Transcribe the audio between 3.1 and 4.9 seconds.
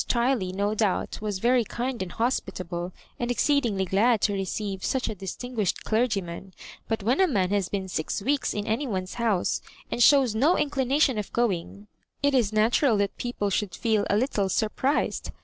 and exceedingly glad to receive